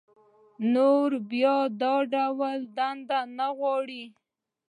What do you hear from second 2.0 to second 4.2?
ډول دندې نه غواړي